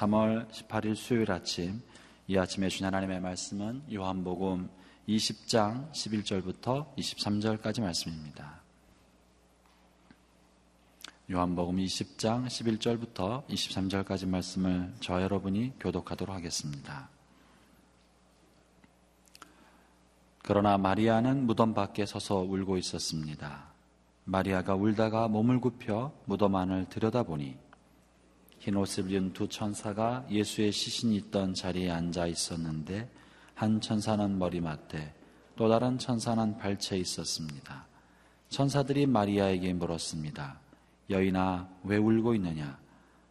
[0.00, 1.82] 3월 18일 수요일 아침
[2.26, 4.70] 이 아침에 주신 하나님의 말씀은 요한복음
[5.06, 8.60] 20장 11절부터 23절까지 말씀입니다.
[11.30, 17.10] 요한복음 20장 11절부터 23절까지 말씀을 저 여러분이 교독하도록 하겠습니다.
[20.42, 23.68] 그러나 마리아는 무덤 밖에 서서 울고 있었습니다.
[24.24, 27.69] 마리아가 울다가 몸을 굽혀 무덤 안을 들여다보니
[28.60, 33.08] 흰 옷을 입은 두 천사가 예수의 시신이 있던 자리에 앉아 있었는데
[33.54, 35.14] 한 천사는 머리맡에
[35.56, 37.86] 또 다른 천사는 발치에 있었습니다.
[38.50, 40.58] 천사들이 마리아에게 물었습니다.
[41.08, 42.78] 여인아, 왜 울고 있느냐?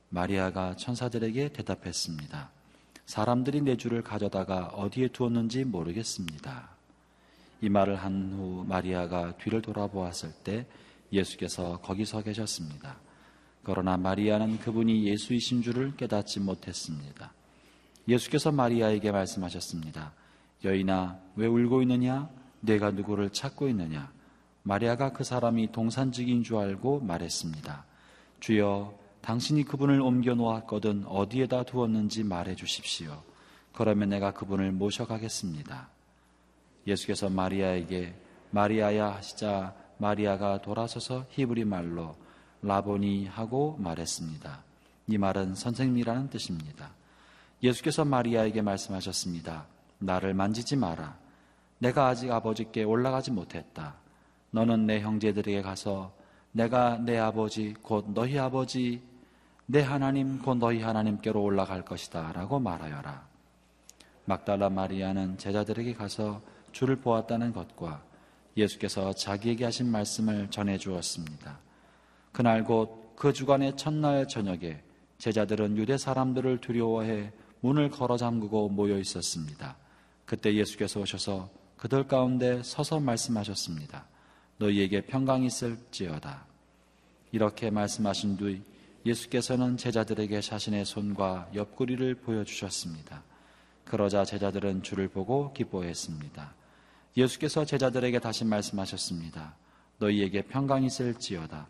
[0.10, 2.50] 마리아가 천사들에게 대답했습니다.
[3.06, 6.70] 사람들이 내 주를 가져다가 어디에 두었는지 모르겠습니다.
[7.62, 10.66] 이 말을 한 후 마리아가 뒤를 돌아보았을 때
[11.12, 12.98] 예수께서 거기서 계셨습니다.
[13.64, 17.34] 그러나 마리아는 그분이 예수이신 줄을 깨닫지 못했습니다.
[18.08, 20.14] 예수께서 마리아에게 말씀하셨습니다.
[20.64, 22.30] 여인아, 왜 울고 있느냐?
[22.62, 24.12] 내가 누구를 찾고 있느냐?
[24.64, 27.86] 마리아가 그 사람이 동산직인 줄 알고 말했습니다.
[28.40, 33.22] 주여, 당신이 그분을 옮겨 놓았거든 어디에다 두었는지 말해 주십시오.
[33.74, 35.90] 그러면 내가 그분을 모셔가겠습니다.
[36.88, 38.16] 예수께서 마리아에게
[38.52, 42.16] 마리아야 하시자 마리아가 돌아서서 히브리 말로
[42.62, 44.64] 라보니 하고 말했습니다.
[45.08, 46.92] 이 말은 선생님이라는 뜻입니다.
[47.64, 49.66] 예수께서 마리아에게 말씀하셨습니다.
[50.00, 51.18] 나를 만지지 마라.
[51.80, 53.96] 내가 아직 아버지께 올라가지 못했다.
[54.52, 56.12] 너는 내 형제들에게 가서
[56.52, 59.02] 내가 내 아버지 곧 너희 아버지
[59.66, 63.28] 내 하나님 곧 너희 하나님께로 올라갈 것이다 라고 말하여라.
[64.26, 68.02] 막달라 마리아는 제자들에게 가서 주를 보았다는 것과
[68.58, 71.58] 예수께서 자기에게 하신 말씀을 전해 주었습니다.
[72.32, 74.82] 그날 곧 그 주간의 첫날 저녁에
[75.18, 79.76] 제자들은 유대 사람들을 두려워해 문을 걸어 잠그고 모여 있었습니다.
[80.26, 84.06] 그때 예수께서 오셔서 그들 가운데 서서 말씀하셨습니다.
[84.58, 86.46] 너희에게 평강이 있을지어다.
[87.34, 88.62] 이렇게 말씀하신 뒤
[89.06, 93.24] 예수께서는 제자들에게 자신의 손과 옆구리를 보여주셨습니다.
[93.84, 96.54] 그러자 제자들은 주를 보고 기뻐했습니다.
[97.18, 99.56] 예수께서 제자들에게 다시 말씀하셨습니다.
[99.98, 101.68] 너희에게 평강이 있을지어다.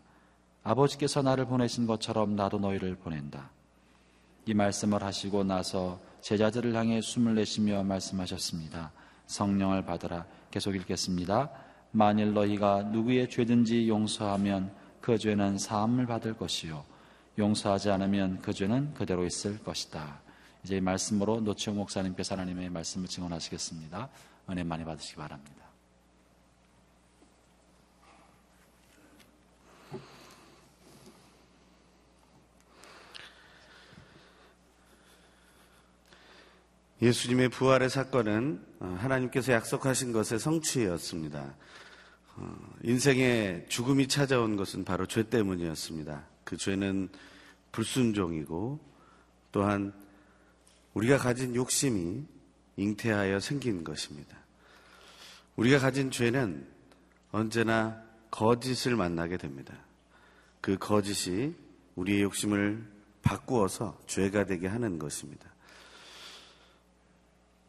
[0.62, 3.50] 아버지께서 나를 보내신 것처럼 나도 너희를 보낸다.
[4.46, 8.92] 이 말씀을 하시고 나서 제자들을 향해 숨을 내쉬며 말씀하셨습니다.
[9.26, 10.26] 성령을 받으라.
[10.50, 11.50] 계속 읽겠습니다.
[11.92, 16.84] 만일 너희가 누구의 죄든지 용서하면 그 죄는 사함을 받을 것이요.
[17.38, 20.20] 용서하지 않으면 그 죄는 그대로 있을 것이다.
[20.62, 24.08] 이제 이 말씀으로 노치영 목사님께서 하나님의 말씀을 증언하시겠습니다.
[24.50, 25.59] 은혜 많이 받으시기 바랍니다.
[37.02, 41.54] 예수님의 부활의 사건은 어, 하나님께서 약속하신 것의 성취였습니다.
[42.36, 46.26] 어, 인생에 죽음이 찾아온 것은 바로 죄 때문이었습니다.
[46.44, 47.08] 그 죄는
[47.72, 48.80] 불순종이고
[49.52, 49.94] 또한
[50.92, 52.24] 우리가 가진 욕심이
[52.76, 54.36] 잉태하여 생긴 것입니다.
[55.56, 56.66] 우리가 가진 죄는
[57.32, 59.74] 언제나 거짓을 만나게 됩니다.
[60.60, 61.54] 그 거짓이
[61.96, 62.86] 우리의 욕심을
[63.22, 65.49] 바꾸어서 죄가 되게 하는 것입니다.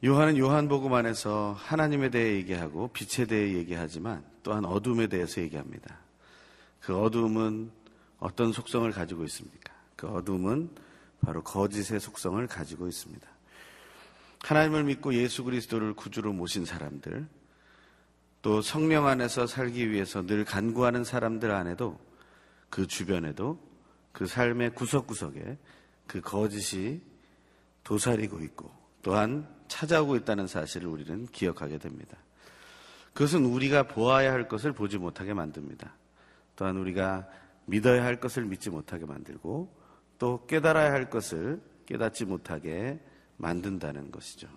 [0.03, 5.95] 요한은 요한복음 안에서 하나님에 대해 얘기하고 빛에 대해 얘기하지만 또한 어둠에 대해서 얘기합니다.
[6.79, 7.71] 그 어둠은
[8.17, 9.71] 어떤 속성을 가지고 있습니까?
[9.95, 10.71] 그 어둠은
[11.21, 13.27] 바로 거짓의 속성을 가지고 있습니다.
[14.39, 17.27] 하나님을 믿고 예수 그리스도를 구주로 모신 사람들,
[18.41, 21.99] 또 성령 안에서 살기 위해서 늘 간구하는 사람들 안에도
[22.71, 23.59] 그 주변에도
[24.11, 25.59] 그 삶의 구석구석에
[26.07, 27.01] 그 거짓이
[27.83, 32.17] 도사리고 있고 또한 찾아오고 있다는 사실을 우리는 기억하게 됩니다.
[33.13, 35.93] 그것은 우리가 보아야 할 것을 보지 못하게 만듭니다.
[36.55, 37.27] 또한 우리가
[37.65, 39.73] 믿어야 할 것을 믿지 못하게 만들고
[40.19, 42.99] 또 깨달아야 할 것을 깨닫지 못하게
[43.37, 44.47] 만든다는 것이죠.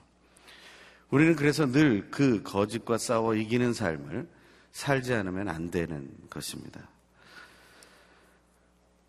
[1.11, 4.29] 우리는 그래서 늘 그 거짓과 싸워 이기는 삶을
[4.73, 6.89] 살지 않으면 안 되는 것입니다.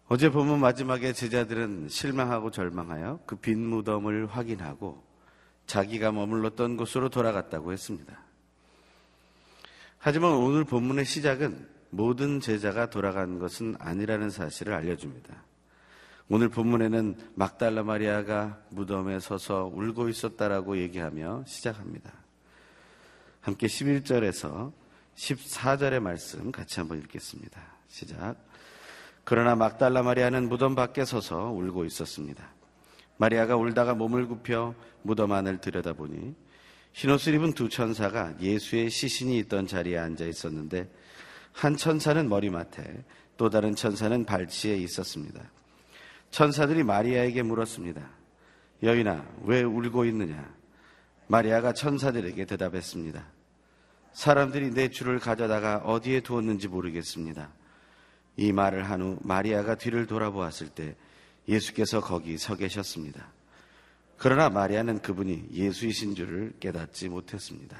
[0.07, 5.03] 어제 보면 마지막에 제자들은 실망하고 절망하여 그 빈 무덤을 확인하고
[5.67, 8.19] 자기가 머물렀던 곳으로 돌아갔다고 했습니다.
[9.97, 15.33] 하지만 오늘 본문의 시작은 모든 제자가 돌아간 것은 아니라는 사실을 알려줍니다.
[16.27, 22.11] 오늘 본문에는 막달라 마리아가 무덤에 서서 울고 있었다라고 얘기하며 시작합니다.
[23.41, 24.73] 함께 11절에서
[25.15, 27.61] 14절의 말씀 같이 한번 읽겠습니다.
[27.87, 28.35] 시작.
[29.23, 32.54] 그러나 막달라 마리아는 무덤 밖에 서서 울고 있었습니다.
[33.17, 36.35] 마리아가 울다가 몸을 굽혀 무덤 안을 들여다보니
[36.93, 40.89] 흰옷을 입은 두 천사가 예수의 시신이 있던 자리에 앉아 있었는데
[41.51, 43.03] 한 천사는 머리맡에
[43.37, 45.41] 또 다른 천사는 발치에 있었습니다.
[46.31, 48.01] 천사들이 마리아에게 물었습니다.
[48.83, 50.53] 여인아, 왜 울고 있느냐?
[51.27, 53.25] 마리아가 천사들에게 대답했습니다.
[54.13, 57.49] 사람들이 내 주를 가져다가 어디에 두었는지 모르겠습니다.
[58.37, 60.95] 이 말을 한 후 마리아가 뒤를 돌아보았을 때
[61.47, 63.27] 예수께서 거기 서 계셨습니다.
[64.17, 67.77] 그러나 마리아는 그분이 예수이신 줄을 깨닫지 못했습니다.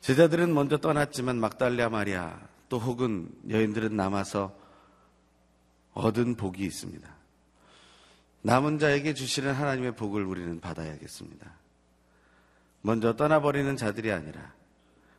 [0.00, 4.56] 제자들은 먼저 떠났지만 막달레아 마리아 또 혹은 여인들은 남아서
[5.92, 7.08] 얻은 복이 있습니다.
[8.42, 11.52] 남은 자에게 주시는 하나님의 복을 우리는 받아야겠습니다.
[12.80, 14.54] 먼저 떠나버리는 자들이 아니라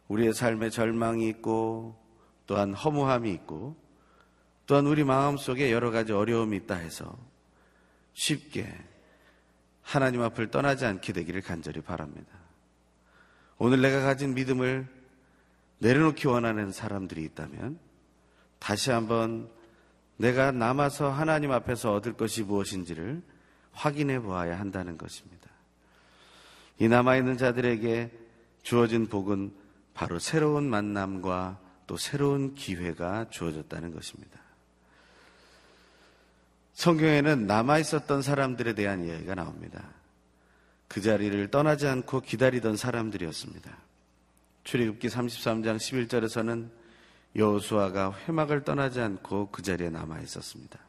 [0.07, 1.95] 우리의 삶에 절망이 있고
[2.47, 3.75] 또한 허무함이 있고
[4.71, 7.13] 또한 우리 마음 속에 여러 가지 어려움이 있다 해서
[8.13, 8.73] 쉽게
[9.81, 12.31] 하나님 앞을 떠나지 않게 되기를 간절히 바랍니다.
[13.57, 14.87] 오늘 내가 가진 믿음을
[15.79, 17.79] 내려놓기 원하는 사람들이 있다면
[18.59, 19.49] 다시 한번
[20.15, 23.21] 내가 남아서 하나님 앞에서 얻을 것이 무엇인지를
[23.73, 25.49] 확인해 보아야 한다는 것입니다.
[26.79, 28.09] 이 남아있는 자들에게
[28.63, 29.53] 주어진 복은
[29.93, 34.40] 바로 새로운 만남과 또 새로운 기회가 주어졌다는 것입니다.
[36.73, 39.83] 성경에는 남아 있었던 사람들에 대한 이야기가 나옵니다.
[40.87, 43.77] 그 자리를 떠나지 않고 기다리던 사람들이었습니다.
[44.63, 46.69] 출애굽기 33장 11절에서는
[47.35, 50.79] 여호수아가 회막을 떠나지 않고 그 자리에 남아 있었습니다.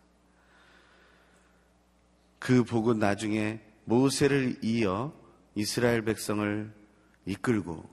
[2.39, 5.13] 그 복은 나중에 모세를 이어
[5.55, 6.73] 이스라엘 백성을
[7.27, 7.89] 이끌고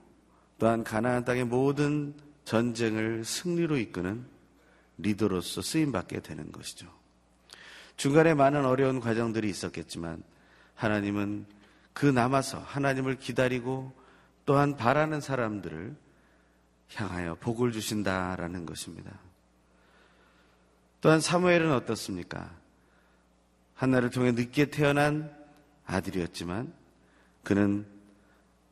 [0.58, 2.14] 또한 가나안 땅의 모든
[2.44, 4.26] 전쟁을 승리로 이끄는
[4.98, 6.99] 리더로서 쓰임 받게 되는 것이죠.
[8.00, 10.22] 중간에 많은 어려운 과정들이 있었겠지만
[10.74, 11.44] 하나님은
[11.92, 13.92] 그 남아서 하나님을 기다리고
[14.46, 15.94] 또한 바라는 사람들을
[16.94, 19.12] 향하여 복을 주신다라는 것입니다.
[21.02, 22.50] 또한 사무엘은 어떻습니까?
[23.74, 25.30] 한나를 통해 늦게 태어난
[25.84, 26.72] 아들이었지만
[27.44, 27.86] 그는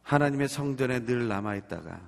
[0.04, 2.00] 하나님의 성전에 늘 남아있다가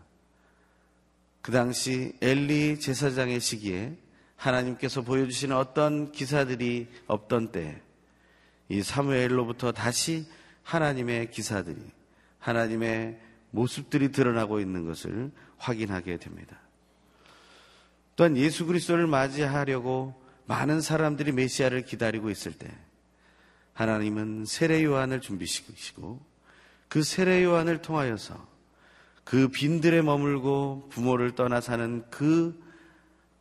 [1.42, 3.94] 그 당시 엘리 제사장의 시기에
[4.40, 7.80] 하나님께서 보여주시는 어떤 기사들이 없던 때
[8.70, 10.26] 이 사무엘로부터 다시
[10.62, 11.76] 하나님의 기사들이
[12.38, 13.18] 하나님의
[13.50, 16.56] 모습들이 드러나고 있는 것을 확인하게 됩니다.
[18.14, 20.14] 또한 예수 그리스도를 맞이하려고
[20.46, 22.70] 많은 사람들이 메시아를 기다리고 있을 때
[23.72, 26.20] 하나님은 세례 요한을 준비시키시고
[26.88, 28.48] 그 세례 요한을 통하여서
[29.24, 32.56] 그 빈들에 머물고 부모를 떠나 사는 그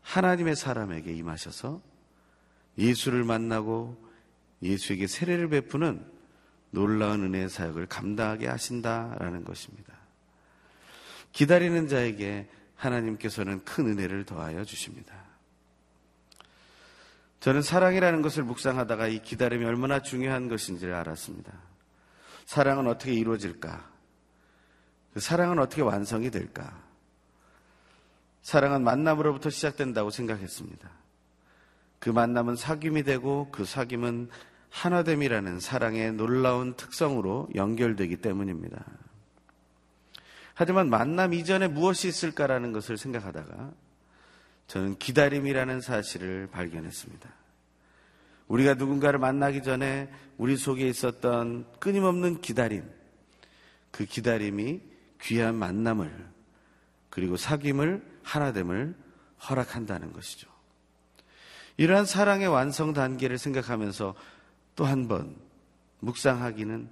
[0.10, 1.82] 하나님의 사람에게 임하셔서
[2.80, 4.10] 예수를 만나고
[4.64, 6.04] 예수에게 세례를 베푸는
[6.72, 9.94] 놀라운 은혜의 사역을 감당하게 하신다라는 것입니다.
[11.32, 15.14] 기다리는 자에게 하나님께서는 큰 은혜를 더하여 주십니다.
[17.40, 21.54] 저는 사랑이라는 것을 묵상하다가 이 기다림이 얼마나 중요한 것인지를 알았습니다.
[22.46, 23.88] 사랑은 어떻게 이루어질까?
[25.14, 26.89] 그 사랑은 어떻게 완성이 될까?
[28.42, 30.90] 사랑은 만남으로부터 시작된다고 생각했습니다.
[32.00, 34.30] 그 만남은 사귐이 되고 그 사귐은
[34.70, 38.86] 하나됨이라는 사랑의 놀라운 특성으로 연결되기 때문입니다.
[40.54, 43.72] 하지만 만남 이전에 무엇이 있을까라는 것을 생각하다가
[44.68, 47.30] 저는 기다림이라는 사실을 발견했습니다.
[48.48, 52.84] 우리가 누군가를 만나기 전에 우리 속에 있었던 끊임없는 기다림,
[53.92, 54.82] 그 기다림이
[55.22, 56.12] 귀한 만남을
[57.10, 58.96] 그리고 사귐을 하나됨을
[59.50, 60.50] 허락한다는 것이죠.
[61.78, 64.16] 이러한 사랑의 완성 단계를 생각하면서
[64.76, 65.36] 또 한 번
[66.02, 66.90] 묵상하기는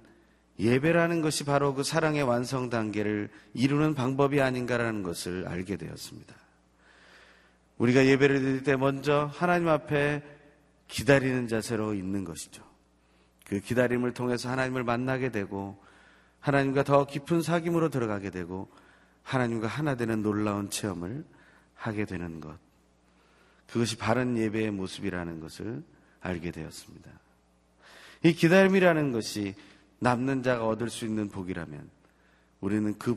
[0.58, 6.34] 예배라는 것이 바로 그 사랑의 완성 단계를 이루는 방법이 아닌가라는 것을 알게 되었습니다.
[7.78, 10.22] 우리가 예배를 드릴 때 먼저 하나님 앞에
[10.88, 12.64] 기다리는 자세로 있는 것이죠.
[13.46, 15.82] 그 기다림을 통해서 하나님을 만나게 되고
[16.40, 18.68] 하나님과 더 깊은 사귐으로 들어가게 되고
[19.28, 21.22] 하나님과 하나 되는 놀라운 체험을
[21.74, 22.58] 하게 되는 것.
[23.66, 25.82] 그것이 바른 예배의 모습이라는 것을
[26.20, 27.10] 알게 되었습니다.
[28.24, 29.54] 이 기다림이라는 것이
[29.98, 31.90] 남는 자가 얻을 수 있는 복이라면
[32.60, 33.14] 우리는 그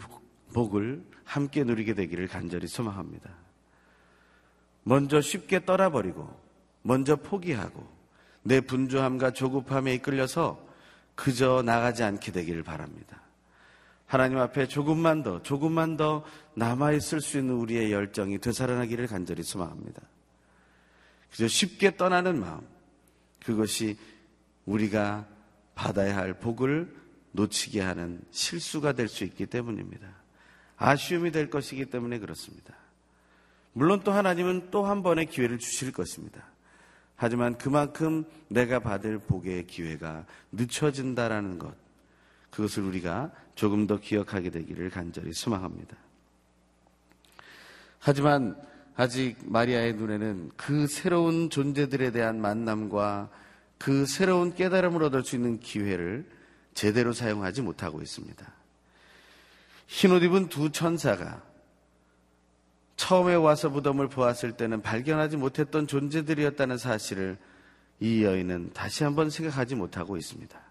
[0.53, 3.30] 복을 함께 누리게 되기를 간절히 소망합니다.
[4.84, 6.30] 먼저 쉽게 떠나버리고
[6.82, 7.88] 먼저 포기하고
[8.44, 10.62] 내 분주함과 조급함에 이끌려서
[11.15, 13.22] 그저 나가지 않게 되기를 바랍니다.
[14.12, 16.25] 하나님 앞에 조금만 더, 조금만 더
[16.56, 20.01] 남아있을 수 있는 우리의 열정이 되살아나기를 간절히 소망합니다.
[21.30, 22.60] 그저 쉽게 떠나는 마음,
[23.46, 23.98] 그것이
[24.65, 25.25] 우리가
[25.75, 26.94] 받아야 할 복을
[27.32, 30.10] 놓치게 하는 실수가 될 수 있기 때문입니다.
[30.75, 32.75] 아쉬움이 될 것이기 때문에 그렇습니다.
[33.72, 36.44] 물론 또 하나님은 또 한 번의 기회를 주실 것입니다.
[37.15, 41.74] 하지만 그만큼 내가 받을 복의 기회가 늦춰진다라는 것,
[42.50, 45.96] 그것을 우리가 조금 더 기억하게 되기를 간절히 소망합니다.
[48.00, 48.55] 하지만
[48.96, 53.29] 아직 마리아의 눈에는 그 새로운 존재들에 대한 만남과
[53.77, 56.29] 그 새로운 깨달음을 얻을 수 있는 기회를
[56.74, 58.46] 제대로 사용하지 못하고 있습니다.
[59.88, 61.43] 흰옷 입은 두 천사가
[62.96, 67.38] 처음에 와서 무덤을 보았을 때는 발견하지 못했던 존재들이었다는 사실을
[68.00, 70.71] 이 여인은 다시 한번 생각하지 못하고 있습니다.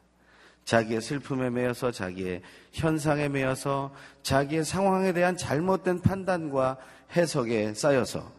[0.64, 6.79] 자기의 슬픔에 매여서 자기의 현상에 매여서 자기의 상황에 대한 잘못된 판단과
[7.17, 8.33] 해석에 쌓여서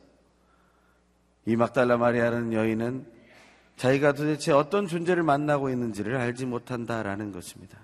[1.45, 3.05] 이 막달라 마리아라는 여인은
[3.75, 7.79] 자기가 도대체 어떤 존재를 만나고 있는지를 알지 못한다라는 것입니다.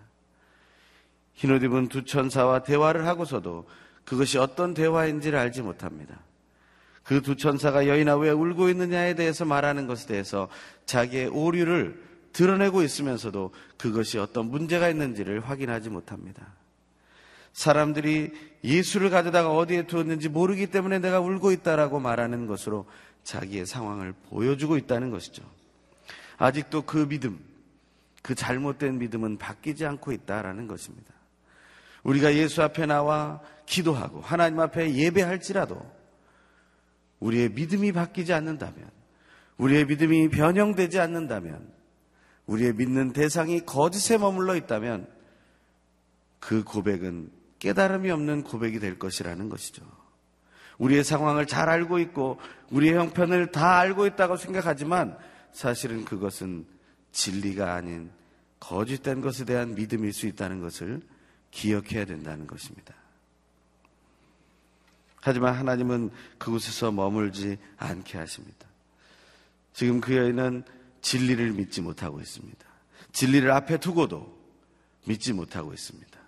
[1.33, 3.67] 흰옷 입은 두 천사와 대화를 하고서도
[4.05, 6.19] 그것이 어떤 대화인지를 알지 못합니다.
[7.07, 10.49] 그 두 천사가 여인아 왜 울고 있느냐에 대해서 말하는 것에 대해서
[10.85, 12.03] 자기의 오류를
[12.33, 16.53] 드러내고 있으면서도 그것이 어떤 문제가 있는지를 확인하지 못합니다.
[17.53, 18.31] 사람들이
[18.63, 22.85] 예수를 가져다가 어디에 두었는지 모르기 때문에 내가 울고 있다라고 말하는 것으로
[23.23, 25.43] 자기의 상황을 보여주고 있다는 것이죠.
[26.37, 27.39] 아직도 그 믿음,
[28.21, 31.13] 그 잘못된 믿음은 바뀌지 않고 있다라는 것입니다.
[32.03, 35.83] 우리가 예수 앞에 나와 기도하고 하나님 앞에 예배할지라도
[37.19, 38.89] 우리의 믿음이 바뀌지 않는다면,
[39.57, 41.76] 우리의 믿음이 변형되지 않는다면,
[42.47, 45.07] 우리의 믿는 대상이 거짓에 머물러 있다면
[46.39, 49.85] 그 고백은 깨달음이 없는 고백이 될 것이라는 것이죠.
[50.77, 52.39] 우리의 상황을 잘 알고 있고
[52.69, 55.17] 우리의 형편을 다 알고 있다고 생각하지만
[55.51, 56.65] 사실은 그것은
[57.11, 58.11] 진리가 아닌
[58.59, 61.01] 거짓된 것에 대한 믿음일 수 있다는 것을
[61.51, 62.93] 기억해야 된다는 것입니다.
[65.19, 68.67] 하지만 하나님은 그곳에서 머물지 않게 하십니다.
[69.73, 70.63] 지금 그 여인은
[71.01, 72.65] 진리를 믿지 못하고 있습니다.
[73.11, 74.37] 진리를 앞에 두고도
[75.05, 76.19] 믿지 못하고 있습니다.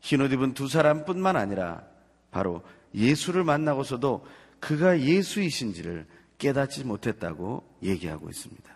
[0.00, 1.84] 흰옷 입은 두 사람뿐만 아니라
[2.30, 2.62] 바로
[2.94, 4.26] 예수를 만나고서도
[4.60, 6.06] 그가 예수이신지를
[6.38, 8.74] 깨닫지 못했다고 얘기하고 있습니다.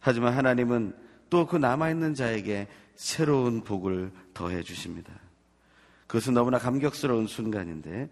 [0.00, 0.94] 하지만 하나님은
[1.30, 5.12] 또 그 남아있는 자에게 새로운 복을 더해 주십니다.
[6.06, 8.08] 그것은 너무나 감격스러운 순간인데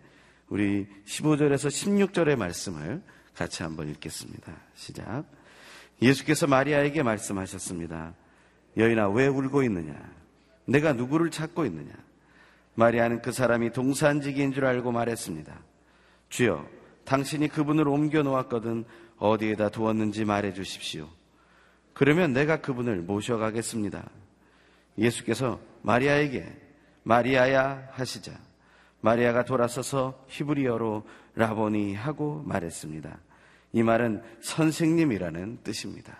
[0.49, 3.03] 우리 15절에서 16절의 말씀을
[3.35, 4.53] 같이 한번 읽겠습니다.
[4.75, 5.25] 시작.
[6.03, 8.15] 예수께서 마리아에게 말씀하셨습니다.
[8.77, 9.95] 여인아 왜 울고 있느냐?
[10.67, 11.93] 내가 누구를 찾고 있느냐?
[12.75, 15.55] 마리아는 그 사람이 동산지기인 줄 알고 말했습니다.
[16.29, 16.67] 주여,
[17.05, 18.85] 당신이 그분을 옮겨 놓았거든
[19.19, 21.09] 어디에다 두었는지 말해 주십시오.
[21.93, 24.09] 그러면 내가 그분을 모셔가겠습니다.
[24.99, 26.45] 예수께서 마리아에게
[27.05, 28.33] 마리아야 하시자
[29.01, 33.19] 마리아가 돌아서서 히브리어로 라보니 하고 말했습니다.
[33.75, 36.17] 이 말은 선생님이라는 뜻입니다.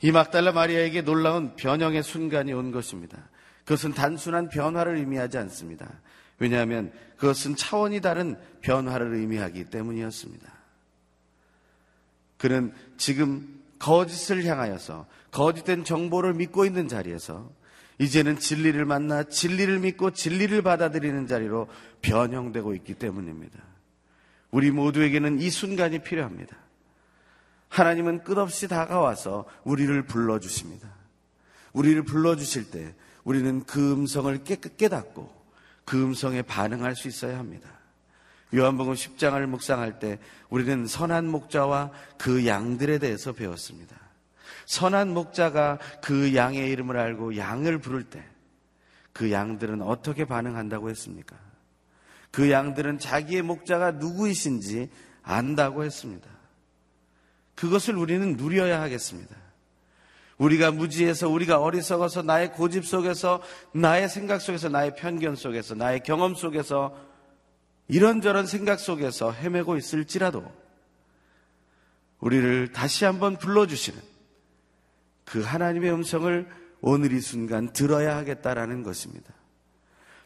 [0.00, 3.30] 이 막달라 마리아에게 놀라운 변형의 순간이 온 것입니다.
[3.60, 5.88] 그것은 단순한 변화를 의미하지 않습니다.
[6.40, 10.52] 왜냐하면 그것은 차원이 다른 변화를 의미하기 때문이었습니다.
[12.36, 17.48] 그는 지금 거짓을 향하여서 거짓된 정보를 믿고 있는 자리에서
[18.00, 21.68] 이제는 진리를 만나 진리를 믿고 진리를 받아들이는 자리로
[22.00, 23.71] 변형되고 있기 때문입니다.
[24.52, 26.56] 우리 모두에게는 이 순간이 필요합니다.
[27.68, 30.88] 하나님은 끝없이 다가와서 우리를 불러주십니다.
[31.72, 32.94] 우리를 불러주실 때
[33.24, 35.42] 우리는 그 음성을 깨닫고
[35.84, 37.68] 그 음성에 반응할 수 있어야 합니다.
[38.54, 43.96] 요한복음 10장을 묵상할 때 우리는 선한 목자와 그 양들에 대해서 배웠습니다.
[44.66, 48.32] 선한 목자가 그 양의 이름을 알고 양을 부를 때
[49.12, 51.36] 그 양들은 어떻게 반응한다고 했습니까?
[52.32, 54.90] 그 양들은 자기의 목자가 누구이신지
[55.22, 56.28] 안다고 했습니다.
[57.54, 59.36] 그것을 우리는 누려야 하겠습니다.
[60.38, 66.34] 우리가 무지해서 우리가 어리석어서 나의 고집 속에서 나의 생각 속에서 나의 편견 속에서 나의 경험
[66.34, 66.96] 속에서
[67.86, 70.50] 이런저런 생각 속에서 헤매고 있을지라도
[72.18, 74.00] 우리를 다시 한번 불러주시는
[75.24, 76.48] 그 하나님의 음성을
[76.80, 79.32] 오늘 이 순간 들어야 하겠다라는 것입니다.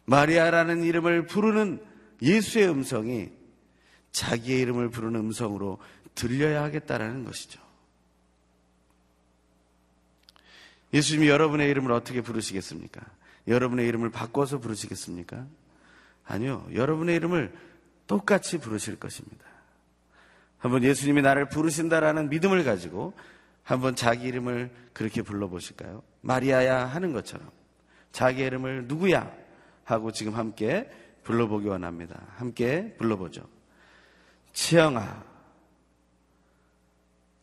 [0.04, 1.80] 마리아라는 이름을 부르는
[2.23, 3.30] 예수의 음성이
[4.12, 5.78] 자기의 이름을 부르는 음성으로
[6.14, 7.61] 들려야 하겠다라는 것이죠.
[10.94, 13.02] 예수님이 여러분의 이름을 어떻게 부르시겠습니까?
[13.49, 15.46] 여러분의 이름을 바꿔서 부르시겠습니까?
[16.25, 16.66] 아니요.
[16.73, 17.54] 여러분의 이름을
[18.06, 19.44] 똑같이 부르실 것입니다.
[20.58, 23.12] 한번 예수님이 나를 부르신다라는 믿음을 가지고
[23.62, 26.02] 한번 자기 이름을 그렇게 불러보실까요?
[26.23, 27.50] 마리아야 하는 것처럼
[28.12, 29.30] 자기 이름을 누구야
[29.85, 30.90] 하고 지금 함께
[31.26, 32.23] 불러보기 원합니다.
[32.37, 33.49] 함께 불러보죠.
[34.52, 35.25] 치영아.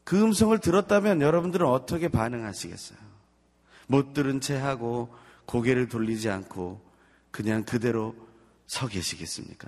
[0.06, 2.98] 그 음성을 들었다면 여러분들은 어떻게 반응하시겠어요?
[3.88, 5.14] 못 들은 채 하고
[5.46, 6.82] 고개를 돌리지 않고
[7.30, 8.16] 그냥 그대로
[8.68, 9.68] 서 계시겠습니까?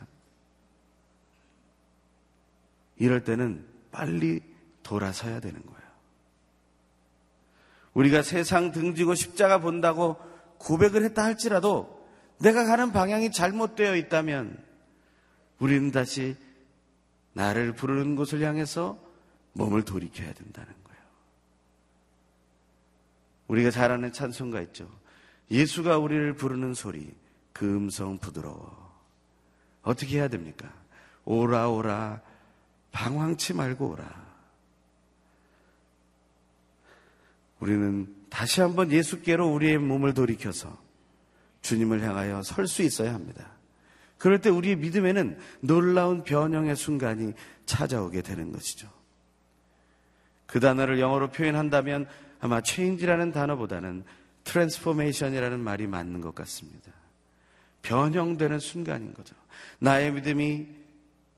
[2.97, 4.41] 이럴 때는 빨리
[4.81, 5.81] 돌아서야 되는 거예요.
[7.93, 10.17] 우리가 세상 등지고 십자가 본다고
[10.57, 11.94] 고백을 했다 할지라도
[12.45, 14.63] 내가 가는 방향이 잘못되어 있다면
[15.57, 16.35] 우리는 다시
[17.33, 18.99] 나를 부르는 곳을 향해서
[19.53, 21.01] 몸을 돌이켜야 된다는 거예요.
[23.47, 24.87] 우리가 잘 아는 찬송가 있죠.
[25.49, 27.15] 예수가 우리를 부르는 소리,
[27.51, 28.93] 그 음성 부드러워.
[29.81, 30.71] 어떻게 해야 됩니까?
[31.23, 32.21] 오라, 오라,
[32.91, 34.25] 방황치 말고 오라.
[37.59, 40.84] 우리는 다시 한번 예수께로 우리의 몸을 돌이켜서
[41.65, 43.49] 주님을 향하여 설 수 있어야 합니다.
[44.19, 47.33] 그럴 때 우리의 믿음에는 놀라운 변형의 순간이
[47.65, 48.87] 찾아오게 되는 것이죠.
[50.45, 52.07] 그 단어를 영어로 표현한다면
[52.39, 54.03] 아마 change라는 단어보다는
[54.43, 56.91] transformation이라는 말이 맞는 것 같습니다.
[57.81, 59.35] 변형되는 순간인 거죠.
[59.79, 60.67] 나의 믿음이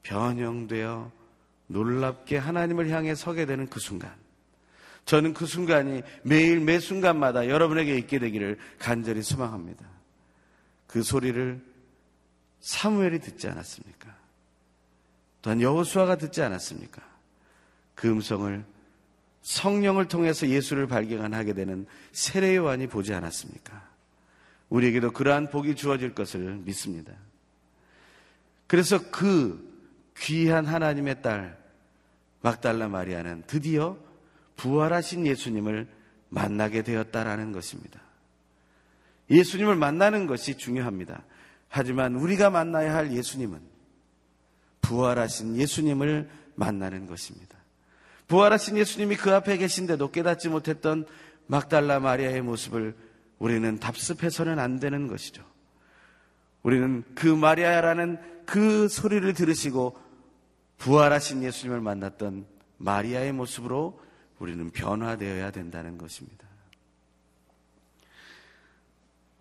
[0.03, 1.10] 변형되어
[1.67, 4.13] 놀랍게 하나님을 향해 서게 되는 그 순간.
[5.05, 9.96] 저는 그 순간이 매일 매 순간마다 여러분에게 있게 되기를 간절히 소망합니다.
[10.97, 11.63] 그 소리를
[12.59, 14.15] 사무엘이 듣지 않았습니까?
[15.43, 17.03] 또한 여호수아가 듣지 않았습니까?
[17.93, 18.65] 그 음성을
[19.43, 23.87] 성령을 통해서 예수를 발견하게 되는 세례 요한이 보지 않았습니까?
[24.69, 27.13] 우리에게도 그러한 복이 주어질 것을 믿습니다.
[28.65, 29.71] 그래서 그
[30.17, 31.63] 귀한 하나님의 딸
[32.41, 33.99] 막달라 마리아는 드디어
[34.55, 35.88] 부활하신 예수님을
[36.29, 38.07] 만나게 되었다라는 것입니다.
[39.29, 41.23] 예수님을 만나는 것이 중요합니다.
[41.67, 43.59] 하지만 우리가 만나야 할 예수님은
[44.81, 47.57] 부활하신 예수님을 만나는 것입니다.
[48.27, 51.05] 부활하신 예수님이 그 앞에 계신데도 깨닫지 못했던
[51.45, 52.95] 막달라 마리아의 모습을
[53.39, 55.43] 우리는 답습해서는 안 되는 것이죠.
[56.63, 59.97] 우리는 그 마리아라는 그 소리를 들으시고
[60.77, 62.45] 부활하신 예수님을 만났던
[62.77, 63.99] 마리아의 모습으로
[64.39, 66.46] 우리는 변화되어야 된다는 것입니다.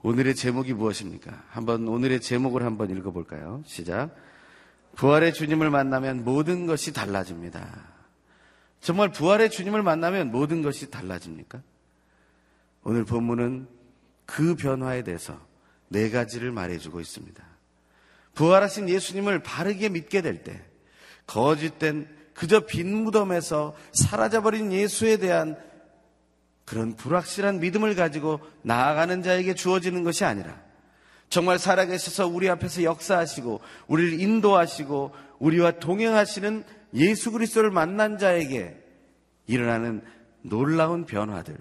[0.03, 1.45] 오늘의 제목이 무엇입니까?
[1.49, 3.63] 한번 오늘의 제목을 한번 읽어볼까요?
[3.67, 4.15] 시작.
[4.95, 7.97] 부활의 주님을 만나면 모든 것이 달라집니다.
[8.81, 11.61] 정말 부활의 주님을 만나면 모든 것이 달라집니까?
[12.85, 13.69] 오늘 본문은
[14.27, 15.41] 그 변화에 대해서
[15.89, 17.45] 네 가지를 말해주고 있습니다.
[18.35, 20.63] 부활하신 예수님을 바르게 믿게 될 때,
[21.27, 25.57] 거짓된 그저 빈 무덤에서 사라져버린 예수에 대한
[26.67, 30.61] 그런 불확실한 믿음을 가지고 나아가는 자에게 주어지는 것이 아니라
[31.31, 38.77] 정말 살아계셔서 우리 앞에서 역사하시고 우리를 인도하시고 우리와 동행하시는 예수 그리스도를 만난 자에게
[39.47, 40.03] 일어나는
[40.43, 41.57] 놀라운 변화들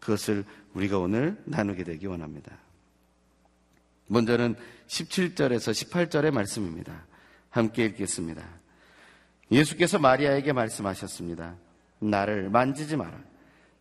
[0.00, 2.52] 그것을 우리가 오늘 나누게 되기 원합니다.
[4.06, 7.06] 먼저는 17절에서 18절의 말씀입니다.
[7.50, 8.42] 함께 읽겠습니다.
[9.50, 11.56] 예수께서 마리아에게 말씀하셨습니다.
[12.00, 13.33] 나를 만지지 마라.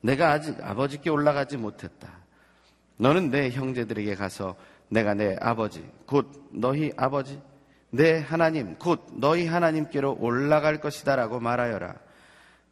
[0.04, 2.12] 내가 아직 아버지께 올라가지 못했다.
[2.98, 4.56] 너는 내 형제들에게 가서
[4.90, 7.42] 내가 내 아버지, 곧 너희 아버지,
[7.90, 11.96] 내 하나님, 곧 너희 하나님께로 올라갈 것이다 라고 말하여라.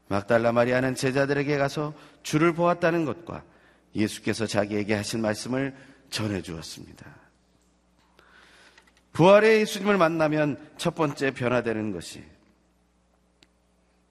[0.09, 3.43] 막달라 마리아는 제자들에게 가서 주를 보았다는 것과
[3.95, 5.73] 예수께서 자기에게 하신 말씀을
[6.09, 7.05] 전해 주었습니다.
[9.13, 12.23] 부활의 예수님을 만나면 첫 번째 변화되는 것이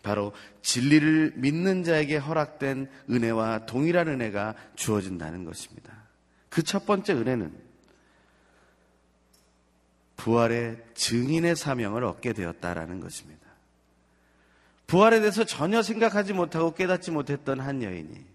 [0.02, 0.32] 바로
[0.62, 5.92] 진리를 믿는 자에게 허락된 은혜와 동일한 은혜가 주어진다는 것입니다.
[6.48, 7.52] 그 첫 번째 은혜는
[10.16, 13.40] 부활의 증인의 사명을 얻게 되었다라는 것입니다.
[14.86, 18.26] 부활에 대해서 전혀 생각하지 못하고 깨닫지 못했던 한 여인이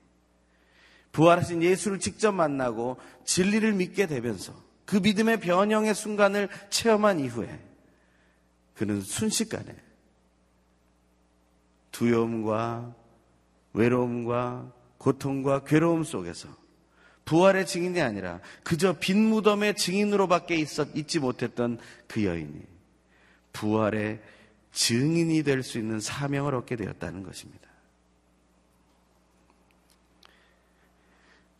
[1.11, 4.53] 부활하신 예수를 직접 만나고 진리를 믿게 되면서
[4.85, 7.59] 그 믿음의 변형의 순간을 체험한 이후에
[8.73, 9.75] 그는 순식간에
[11.95, 12.93] 두려움과
[13.71, 16.49] 외로움과 고통과 괴로움 속에서
[17.23, 22.61] 부활의 증인이 아니라 그저 빈 무덤의 증인으로밖에 있었, 있지 못했던 그 여인이
[23.53, 24.21] 부활의
[24.73, 27.69] 증인이 될 수 있는 사명을 얻게 되었다는 것입니다.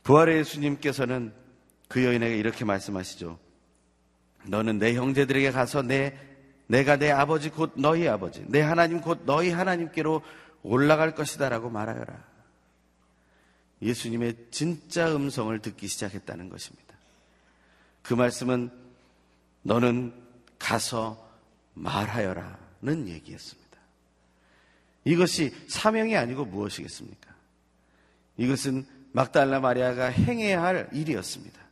[0.04, 1.34] 부활의 예수님께서는
[1.88, 3.40] 그 여인에게 이렇게 말씀하시죠.
[4.48, 6.35] 너는 내 형제들에게 가서 내
[6.68, 10.22] 내가 내 아버지 곧 너희 아버지, 내 하나님 곧 너희 하나님께로
[10.64, 12.24] 올라갈 것이다라고 말하여라.
[13.82, 16.96] 예수님의 진짜 음성을 듣기 시작했다는 것입니다.
[18.02, 18.72] 그 말씀은
[19.62, 20.14] 너는
[20.58, 21.30] 가서
[21.74, 23.66] 말하여라는 얘기였습니다.
[25.04, 27.34] 이것이 사명이 아니고 무엇이겠습니까?
[28.38, 31.65] 이것은 막달라 마리아가 행해야 할 일이었습니다.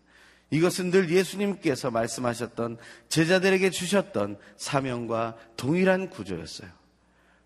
[0.49, 2.77] 이것은 늘 예수님께서 말씀하셨던
[3.09, 6.69] 제자들에게 주셨던 사명과 동일한 구조였어요.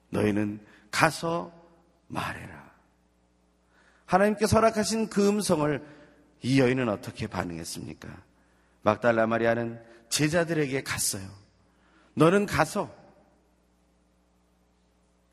[0.10, 0.60] 너희는
[0.92, 1.52] 가서
[2.08, 2.68] 말해라.
[4.06, 5.86] 하나님께 서락하신 그 음성을
[6.42, 8.10] 이 여인은 어떻게 반응했습니까?
[8.82, 11.28] 막달라 마리아는 제자들에게 갔어요.
[12.14, 12.94] 너는 가서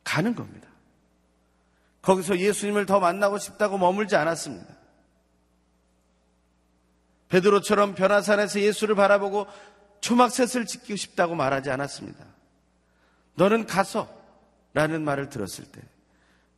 [0.03, 0.69] 가는 겁니다.
[2.03, 4.67] 거기서 예수님을 더 만나고 싶다고 머물지 않았습니다.
[7.35, 9.47] 베드로처럼 변화산에서 예수를 바라보고
[10.01, 12.25] 초막셋을 지키고 싶다고 말하지 않았습니다.
[13.35, 14.09] 너는 가서
[14.73, 15.81] 라는 말을 들었을 때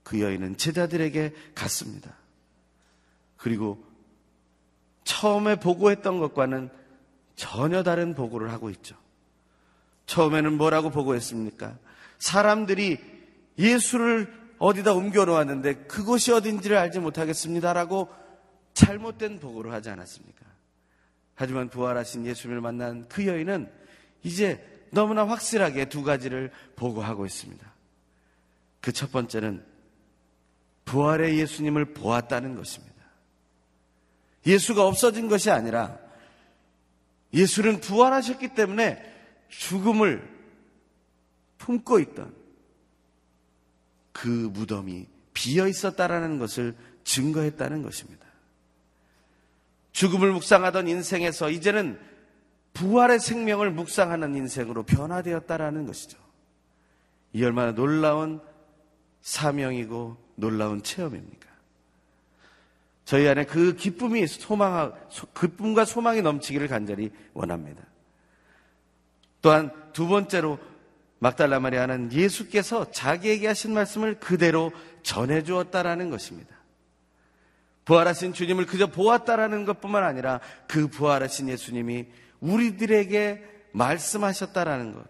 [0.07, 2.15] 그 여인은 제자들에게 갔습니다.
[3.37, 3.85] 그리고
[5.03, 6.71] 처음에 보고했던 것과는
[7.35, 8.95] 전혀 다른 보고를 하고 있죠.
[10.07, 11.77] 처음에는 뭐라고 보고했습니까?
[12.21, 12.99] 사람들이
[13.59, 18.09] 예수를 어디다 옮겨 놓았는데 그곳이 어딘지를 알지 못하겠습니다라고
[18.75, 20.47] 잘못된 보고를 하지 않았습니까?
[21.37, 23.71] 하지만 부활하신 예수님을 만난 그 여인은
[24.25, 27.77] 이제 너무나 확실하게 두 가지를 보고하고 있습니다.
[28.81, 29.65] 그 첫 번째는
[30.85, 32.95] 부활의 예수님을 보았다는 것입니다.
[34.47, 35.99] 예수가 없어진 것이 아니라
[37.35, 39.15] 예수는 부활하셨기 때문에
[39.49, 40.37] 죽음을
[41.59, 42.35] 품고 있던
[44.13, 48.26] 그 무덤이 비어 있었다라는 것을 증거했다는 것입니다.
[49.97, 51.99] 죽음을 묵상하던 인생에서 이제는
[52.75, 56.19] 부활의 생명을 묵상하는 인생으로 변화되었다라는 것이죠.
[57.33, 58.43] 이 얼마나 놀라운
[59.23, 61.49] 사명이고 놀라운 체험입니까?
[63.07, 64.93] 저희 안에 그 기쁨이 소망,
[65.41, 67.83] 기쁨과 소망이 넘치기를 간절히 원합니다.
[69.41, 70.59] 또한 두 번째로
[71.21, 76.56] 막달라 마리아는 예수께서 자기에게 하신 말씀을 그대로 전해 주었다라는 것입니다.
[77.87, 82.07] 부활하신 주님을 그저 보았다라는 것뿐만 아니라 그 부활하신 예수님이
[82.41, 85.05] 우리들에게 말씀하셨다라는 것.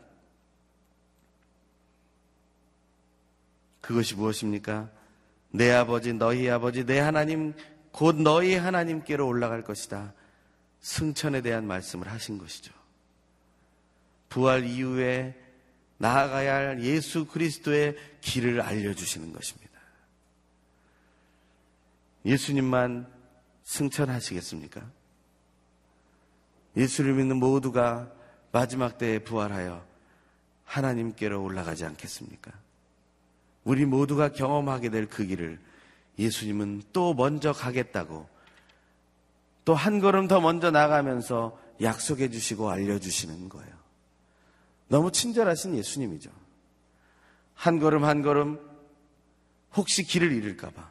[3.81, 4.91] 그것이 무엇입니까?
[5.51, 7.55] 내 아버지, 너희 아버지, 내 하나님,
[7.93, 10.13] 곧 너희 하나님께로 올라갈 것이다.
[10.81, 12.75] 승천에 대한 말씀을 하신 것이죠.
[14.29, 15.35] 부활 이후에
[15.97, 19.66] 나아가야 할 예수 그리스도의 길을 알려주시는 것입니다.
[22.27, 23.07] 예수님만
[23.63, 24.83] 승천하시겠습니까?
[26.77, 28.13] 예수를 믿는 모두가
[28.53, 29.85] 마지막 때에 부활하여
[30.65, 32.53] 하나님께로 올라가지 않겠습니까?
[33.65, 35.59] 우리 모두가 경험하게 될 그 길을
[36.19, 38.29] 예수님은 또 먼저 가겠다고
[39.65, 43.75] 또 한 걸음 더 먼저 나가면서 약속해 주시고 알려주시는 거예요.
[44.89, 46.31] 너무 친절하신 예수님이죠.
[47.55, 48.61] 한 걸음 한 걸음
[49.75, 50.89] 혹시 길을 잃을까봐,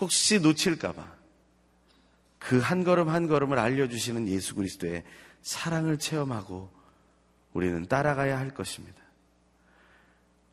[0.00, 1.14] 혹시 놓칠까봐
[2.38, 5.02] 그 한 걸음 한 걸음을 알려주시는 예수 그리스도의
[5.40, 6.70] 사랑을 체험하고
[7.54, 9.02] 우리는 따라가야 할 것입니다.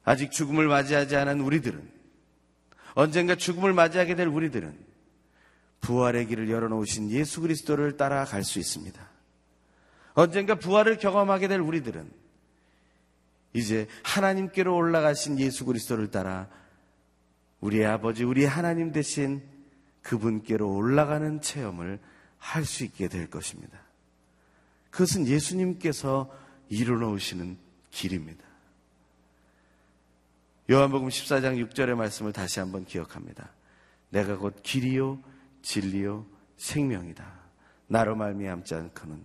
[0.03, 1.91] 아직 죽음을 맞이하지 않은 우리들은
[2.93, 4.77] 언젠가 죽음을 맞이하게 될 우리들은
[5.81, 9.09] 부활의 길을 열어놓으신 예수 그리스도를 따라갈 수 있습니다.
[10.13, 12.09] 언젠가 부활을 경험하게 될 우리들은
[13.53, 16.47] 이제 하나님께로 올라가신 예수 그리스도를 따라
[17.61, 19.41] 우리의 아버지, 우리의 하나님 대신
[20.01, 21.99] 그분께로 올라가는 체험을
[22.41, 23.79] 할 수 있게 될 것입니다.
[24.89, 26.29] 그것은 예수님께서
[26.69, 27.57] 이루어놓으시는
[27.91, 28.43] 길입니다.
[30.69, 33.49] 요한복음 14장 6절의 말씀을 다시 한번 기억합니다.
[34.09, 35.21] 내가 곧 길이요
[35.61, 36.25] 진리요
[36.57, 37.25] 생명이다.
[37.87, 39.23] 나로 말미암지 않고는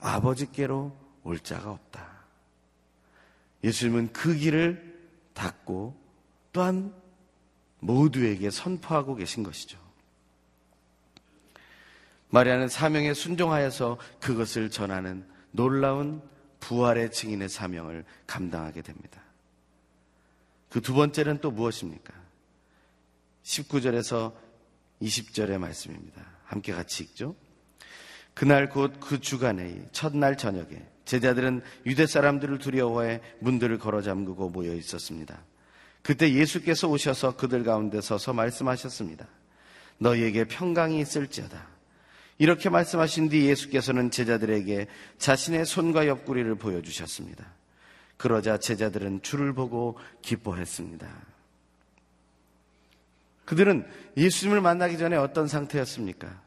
[0.00, 2.06] 아버지께로 올 자가 없다.
[3.62, 5.02] 예수님은 그 길을
[5.34, 5.94] 닫고
[6.52, 6.94] 또한
[7.84, 9.78] 모두에게 선포하고 계신 것이죠.
[12.30, 16.22] 마리아는 사명에 순종하여서 그것을 전하는 놀라운
[16.60, 19.22] 부활의 증인의 사명을 감당하게 됩니다.
[20.70, 22.12] 그 두 번째는 또 무엇입니까?
[23.44, 24.32] 19절에서
[25.02, 26.24] 20절의 말씀입니다.
[26.44, 27.36] 함께 같이 읽죠.
[28.32, 35.44] 그날 곧 그 주간의 첫날 저녁에 제자들은 유대 사람들을 두려워해 문들을 걸어 잠그고 모여 있었습니다.
[36.04, 39.26] 그때 예수께서 오셔서 그들 가운데 서서 말씀하셨습니다.
[39.96, 41.66] 너희에게 평강이 있을지어다.
[42.36, 44.86] 이렇게 말씀하신 뒤 예수께서는 제자들에게
[45.16, 47.46] 자신의 손과 옆구리를 보여주셨습니다.
[48.18, 51.08] 그러자 제자들은 주를 보고 기뻐했습니다.
[53.46, 53.86] 그들은
[54.18, 56.42] 예수님을 만나기 전에 어떤 상태였습니까?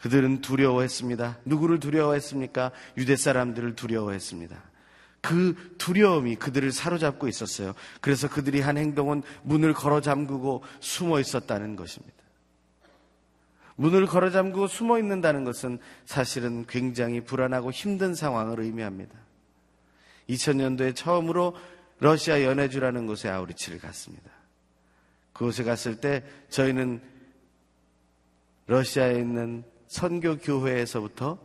[0.00, 1.38] 그들은 두려워했습니다.
[1.44, 2.72] 누구를 두려워했습니까?
[2.96, 4.73] 유대 사람들을 두려워했습니다.
[5.24, 7.72] 그 두려움이 그들을 사로잡고 있었어요.
[8.02, 12.14] 그래서 그들이 한 행동은 문을 걸어 잠그고 숨어 있었다는 것입니다.
[13.76, 19.18] 문을 걸어 잠그고 숨어 있는다는 것은 사실은 굉장히 불안하고 힘든 상황을 의미합니다.
[20.28, 21.56] 2000년도에 처음으로
[22.00, 24.30] 러시아 연해주라는 곳에 아우리치를 갔습니다.
[25.32, 27.00] 그곳에 갔을 때 저희는
[28.66, 31.38] 러시아에 있는 선교 교회에서부터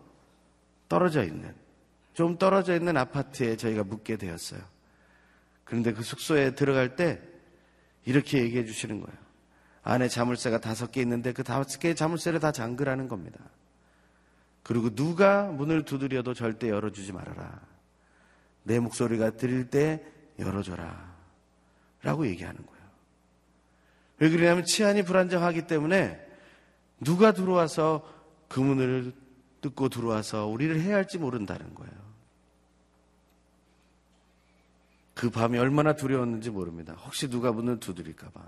[0.89, 1.55] 떨어져 있는
[2.19, 4.59] 좀 떨어져 있는 아파트에 저희가 묵게 되었어요.
[5.63, 7.21] 그런데 그 숙소에 들어갈 때
[8.03, 9.17] 이렇게 얘기해 주시는 거예요.
[9.83, 13.39] 안에 자물쇠가 다섯 개 있는데 그 다섯 개의 자물쇠를 다 잠그라는 겁니다.
[14.63, 17.61] 그리고 누가 문을 두드려도 절대 열어주지 말아라.
[18.63, 20.03] 내 목소리가 들릴 때
[20.39, 21.15] 열어줘라.
[22.03, 22.83] 라고 얘기하는 거예요.
[24.17, 26.19] 왜 그러냐면 치안이 불안정하기 때문에
[26.99, 28.05] 누가 들어와서
[28.49, 29.13] 그 문을
[29.61, 32.08] 뜯고 들어와서 우리를 해야 할지 모른다는 거예요.
[35.19, 36.93] 그 밤이 얼마나 두려웠는지 모릅니다.
[37.03, 38.41] 혹시 누가 문을 두드릴까봐.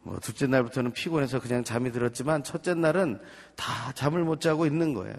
[0.00, 3.20] 뭐, 둘째 날부터는 피곤해서 그냥 잠이 들었지만, 첫째 날은
[3.54, 5.14] 다 잠을 못 자고 있는 거예요.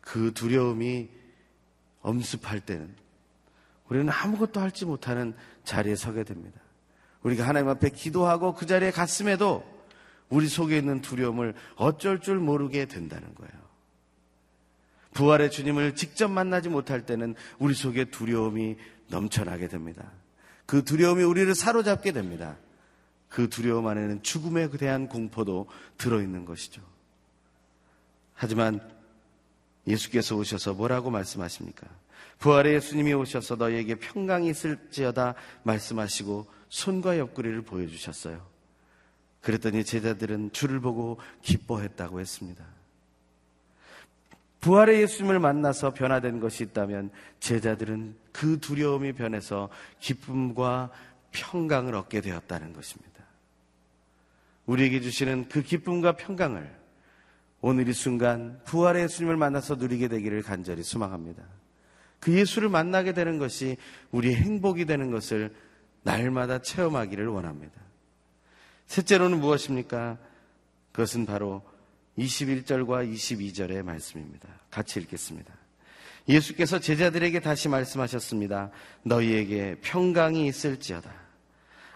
[0.00, 1.10] 그 두려움이
[2.00, 2.94] 엄습할 때는
[3.90, 6.58] 우리는 아무것도 할지 못하는 자리에 서게 됩니다.
[7.22, 9.62] 우리가 하나님 앞에 기도하고 그 자리에 갔음에도
[10.30, 13.52] 우리 속에 있는 두려움을 어쩔 줄 모르게 된다는 거예요.
[15.12, 18.78] 부활의 주님을 직접 만나지 못할 때는 우리 속에 두려움이
[19.10, 20.10] 넘쳐나게 됩니다.
[20.66, 22.56] 그 두려움이 우리를 사로잡게 됩니다.
[23.28, 25.68] 그 두려움 안에는 죽음에 대한 공포도
[25.98, 26.82] 들어있는 것이죠.
[28.34, 28.80] 하지만
[29.86, 31.86] 예수께서 오셔서 뭐라고 말씀하십니까?
[32.38, 38.44] 부활의 예수님이 오셔서 너희에게 평강이 있을지어다 말씀하시고 손과 옆구리를 보여주셨어요.
[39.42, 42.64] 그랬더니 제자들은 주를 보고 기뻐했다고 했습니다.
[44.60, 49.70] 부활의 예수님을 만나서 변화된 것이 있다면 제자들은 그 두려움이 변해서
[50.00, 50.90] 기쁨과
[51.32, 53.10] 평강을 얻게 되었다는 것입니다.
[54.66, 56.78] 우리에게 주시는 그 기쁨과 평강을
[57.62, 61.42] 오늘 이 순간 부활의 예수님을 만나서 누리게 되기를 간절히 소망합니다.
[62.20, 63.76] 그 예수를 만나게 되는 것이
[64.12, 65.54] 우리의 행복이 되는 것을
[66.02, 67.80] 날마다 체험하기를 원합니다.
[68.86, 70.18] 셋째로는 무엇입니까?
[70.92, 71.62] 그것은 바로
[72.18, 74.48] 21절과 22절의 말씀입니다.
[74.70, 75.52] 같이 읽겠습니다.
[76.28, 78.70] 예수께서 제자들에게 다시 말씀하셨습니다.
[79.02, 81.10] 너희에게 평강이 있을지어다.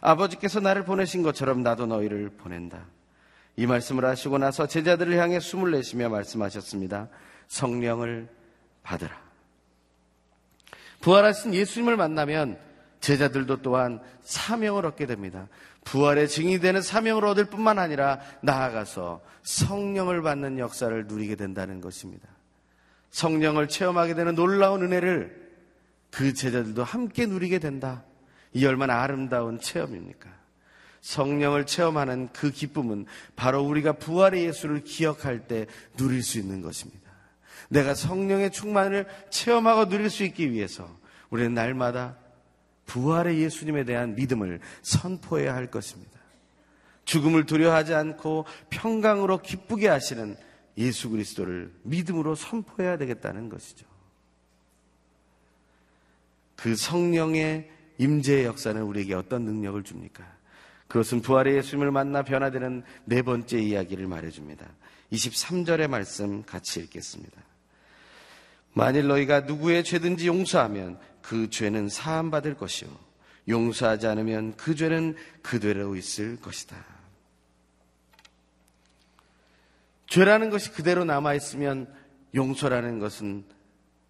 [0.00, 2.86] 아버지께서 나를 보내신 것처럼 나도 너희를 보낸다.
[3.56, 7.08] 이 말씀을 하시고 나서 제자들을 향해 숨을 내쉬며 말씀하셨습니다.
[7.48, 8.28] 성령을
[8.82, 9.22] 받으라.
[11.00, 12.58] 부활하신 예수님을 만나면
[13.04, 15.48] 제자들도 또한 사명을 얻게 됩니다.
[15.84, 22.26] 부활의 증인이 되는 사명을 얻을 뿐만 아니라 나아가서 성령을 받는 역사를 누리게 된다는 것입니다.
[23.10, 25.52] 성령을 체험하게 되는 놀라운 은혜를
[26.10, 28.04] 그 제자들도 함께 누리게 된다.
[28.54, 30.30] 이 얼마나 아름다운 체험입니까?
[31.02, 33.04] 성령을 체험하는 그 기쁨은
[33.36, 35.66] 바로 우리가 부활의 예수를 기억할 때
[35.98, 37.10] 누릴 수 있는 것입니다.
[37.68, 40.88] 내가 성령의 충만을 체험하고 누릴 수 있기 위해서
[41.28, 42.23] 우리는 날마다
[42.86, 46.12] 부활의 예수님에 대한 믿음을 선포해야 할 것입니다.
[47.04, 50.36] 죽음을 두려워하지 않고 평강으로 기쁘게 하시는
[50.78, 53.86] 예수 그리스도를 믿음으로 선포해야 되겠다는 것이죠.
[56.56, 60.24] 그 성령의 임재의 역사는 우리에게 어떤 능력을 줍니까?
[60.88, 64.66] 그것은 부활의 예수님을 만나 변화되는 네 번째 이야기를 말해줍니다.
[65.12, 67.42] 23절의 말씀 같이 읽겠습니다.
[68.72, 72.88] 만일 너희가 누구의 죄든지 용서하면 그 죄는 사함받을 것이요.
[73.48, 76.76] 용서하지 않으면 그 죄는 그대로 있을 것이다.
[80.06, 81.92] 죄라는 것이 그대로 남아있으면
[82.34, 83.44] 용서라는 것은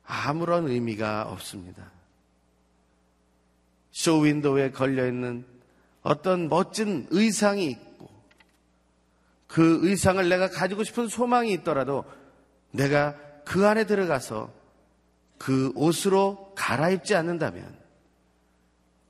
[0.04, 1.92] 아무런 의미가 없습니다.
[3.92, 5.46] 쇼윈도우에 걸려있는
[6.02, 8.10] 어떤 멋진 의상이 있고
[9.46, 12.04] 그 의상을 내가 가지고 싶은 소망이 있더라도
[12.72, 14.63] 내가 그 안에 들어가서
[15.44, 17.76] 그 옷으로 갈아입지 않는다면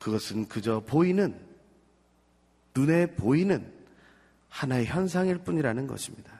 [0.01, 1.33] 그것은 그저 보이는
[2.75, 3.73] 눈에 보이는
[4.49, 6.33] 하나의 현상일 뿐이라는 것입니다.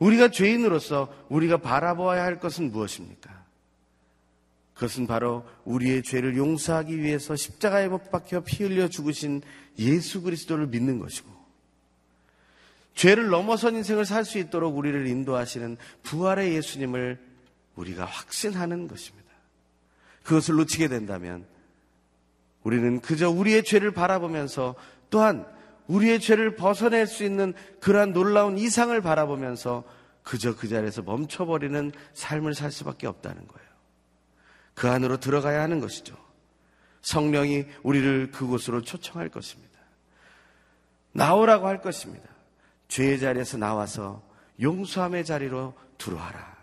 [0.00, 3.44] 우리가 죄인으로서 우리가 바라보아야 할 것은 무엇입니까?
[4.74, 9.40] 그것은 바로 우리의 죄를 용서하기 위해서 십자가에 못 박혀 피 흘려 죽으신
[9.78, 11.30] 예수 그리스도를 믿는 것이고
[12.96, 17.33] 죄를 넘어선 인생을 살 수 있도록 우리를 인도하시는 부활의 예수님을
[17.76, 19.24] 우리가 확신하는 것입니다.
[20.22, 21.46] 그것을 놓치게 된다면
[22.62, 24.74] 우리는 그저 우리의 죄를 바라보면서
[25.10, 25.46] 또한
[25.86, 29.84] 우리의 죄를 벗어낼 수 있는 그러한 놀라운 이상을 바라보면서
[30.22, 33.68] 그저 그 자리에서 멈춰버리는 삶을 살 수밖에 없다는 거예요.
[34.74, 36.16] 그 안으로 들어가야 하는 것이죠.
[37.02, 39.78] 성령이 우리를 그곳으로 초청할 것입니다.
[41.12, 42.28] 나오라고 할 것입니다.
[42.88, 44.22] 죄의 자리에서 나와서
[44.60, 46.53] 용서함의 자리로 들어와라.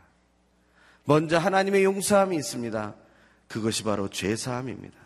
[1.04, 2.96] 먼저 하나님의 용서함이 있습니다.
[3.48, 4.98] 그것이 바로 죄사함입니다.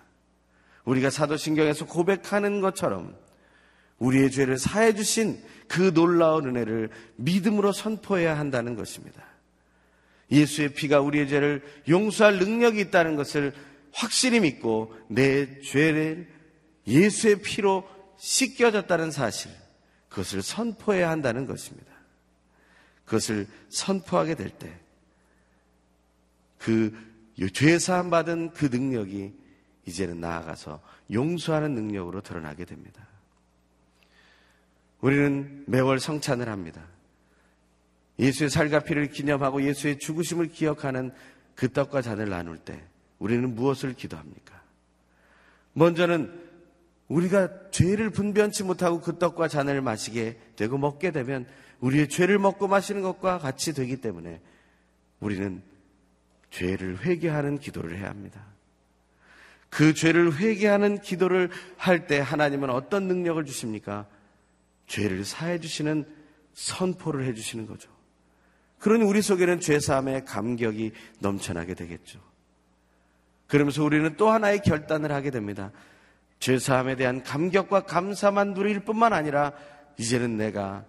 [0.86, 3.16] 우리가 사도신경에서 고백하는 것처럼
[3.98, 9.24] 우리의 죄를 사해 주신 그 놀라운 은혜를 믿음으로 선포해야 한다는 것입니다.
[10.32, 13.54] 예수의 피가 우리의 죄를 용서할 능력이 있다는 것을
[13.92, 16.28] 확실히 믿고 내 죄를
[16.88, 19.52] 예수의 피로 씻겨졌다는 사실,
[20.10, 21.92] 그것을 선포해야 한다는 것입니다.
[23.06, 24.78] 그것을 선포하게 될 때,
[26.66, 26.92] 그
[27.54, 29.36] 죄사함 받은 그 능력이
[29.86, 30.82] 이제는 나아가서
[31.14, 33.08] 용서하는 능력으로 드러나게 됩니다.
[35.00, 36.82] 우리는 매월 성찬을 합니다.
[38.18, 41.12] 예수의 살과 피를 기념하고 예수의 죽으심을 기억하는
[41.54, 42.82] 그 떡과 잔을 나눌 때
[43.20, 44.60] 우리는 무엇을 기도합니까?
[45.74, 46.34] 먼저는
[47.10, 51.46] 우리가 죄를 분변치 못하고 그 떡과 잔을 마시게 되고 먹게 되면
[51.82, 54.42] 우리의 죄를 먹고 마시는 것과 같이 되기 때문에
[55.20, 55.62] 우리는
[56.52, 58.46] 죄를 회개하는 기도를 해야 합니다.
[59.70, 64.06] 그 죄를 회개하는 기도를 할 때 하나님은 어떤 능력을 주십니까?
[64.88, 66.06] 죄를 사해 주시는
[66.54, 67.90] 선포를 해 주시는 거죠.
[68.80, 72.20] 그러니 우리 속에는 죄 사함의 감격이 넘쳐나게 되겠죠.
[73.48, 75.72] 그러면서 우리는 또 하나의 결단을 하게 됩니다.
[76.40, 79.54] 죄 사함에 대한 감격과 감사만 누릴 뿐만 아니라
[79.98, 80.86] 이제는 내가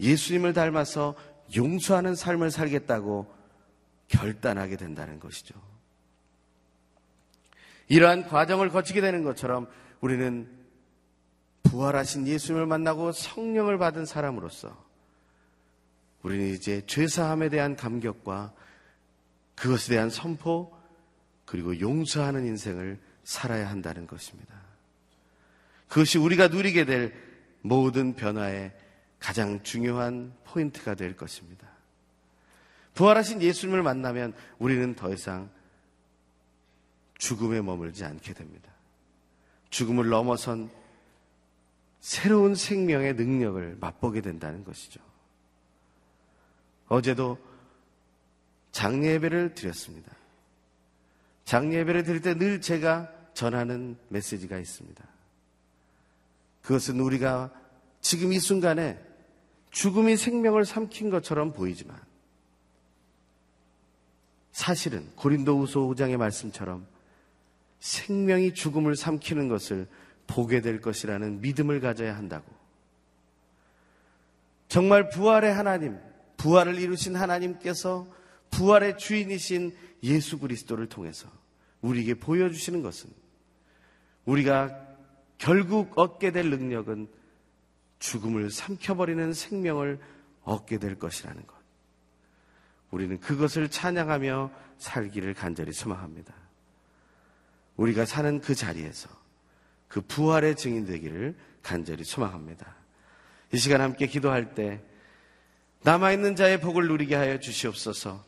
[0.00, 1.14] 예수님을 닮아서
[1.56, 3.32] 용서하는 삶을 살겠다고
[4.08, 5.54] 결단하게 된다는 것이죠.
[7.88, 9.68] 이러한 과정을 거치게 되는 것처럼
[10.00, 10.48] 우리는
[11.64, 14.84] 부활하신 예수님을 만나고 성령을 받은 사람으로서
[16.22, 18.54] 우리는 이제 죄사함에 대한 감격과
[19.54, 20.74] 그것에 대한 선포
[21.44, 24.54] 그리고 용서하는 인생을 살아야 한다는 것입니다.
[25.88, 27.14] 그것이 우리가 누리게 될
[27.60, 28.72] 모든 변화의
[29.18, 31.73] 가장 중요한 포인트가 될 것입니다.
[32.94, 35.50] 부활하신 예수님을 만나면 우리는 더 이상
[37.18, 38.70] 죽음에 머물지 않게 됩니다.
[39.70, 40.70] 죽음을 넘어선
[42.00, 45.00] 새로운 생명의 능력을 맛보게 된다는 것이죠.
[46.88, 47.38] 어제도
[48.72, 50.12] 장례 예배를 드렸습니다.
[51.44, 55.04] 장례 예배를 드릴 때 늘 제가 전하는 메시지가 있습니다.
[56.62, 57.50] 그것은 우리가
[58.00, 59.02] 지금 이 순간에
[59.70, 61.98] 죽음이 생명을 삼킨 것처럼 보이지만
[64.54, 66.86] 사실은 고린도후서 5장의 말씀처럼
[67.80, 69.88] 생명이 죽음을 삼키는 것을
[70.28, 72.46] 보게 될 것이라는 믿음을 가져야 한다고.
[74.68, 75.98] 정말 부활의 하나님,
[76.36, 78.06] 부활을 이루신 하나님께서
[78.52, 81.28] 부활의 주인이신 예수 그리스도를 통해서
[81.80, 83.10] 우리에게 보여주시는 것은
[84.24, 84.70] 우리가
[85.36, 87.08] 결국 얻게 될 능력은
[87.98, 89.98] 죽음을 삼켜버리는 생명을
[90.44, 91.63] 얻게 될 것이라는 것.
[92.94, 96.32] 우리는 그것을 찬양하며 살기를 간절히 소망합니다.
[97.76, 99.08] 우리가 사는 그 자리에서
[99.88, 102.72] 그 부활의 증인 되기를 간절히 소망합니다.
[103.50, 104.80] 이 시간 함께 기도할 때
[105.82, 108.24] 남아있는 자의 복을 누리게 하여 주시옵소서.